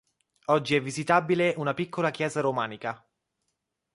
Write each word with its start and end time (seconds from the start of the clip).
Oggi 0.45 0.73
è 0.73 0.81
visitabile 0.81 1.53
una 1.57 1.75
piccola 1.75 2.09
chiesa 2.09 2.41
romanica. 2.41 3.07